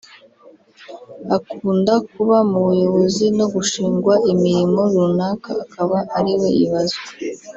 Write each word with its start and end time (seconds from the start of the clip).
Akunda 1.35 1.93
kuba 2.13 2.37
mu 2.49 2.59
buyobozi 2.65 3.25
no 3.37 3.45
gushingwa 3.53 4.13
imirimo 4.31 4.81
runaka 4.93 5.51
akaba 5.63 5.97
ariwe 6.17 6.49
ibazwa 6.65 7.03